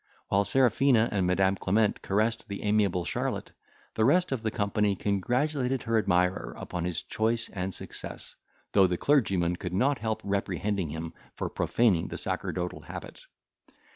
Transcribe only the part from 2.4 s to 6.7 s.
the amiable Charlotte, the rest of the company congratulated her admirer